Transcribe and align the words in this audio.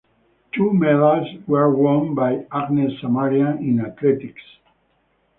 Two 0.51 0.73
medals 0.73 1.27
were 1.45 1.69
won 1.69 2.15
by 2.15 2.43
Agnes 2.51 2.91
Samaria 2.99 3.55
in 3.59 3.85
athletics. 3.85 4.41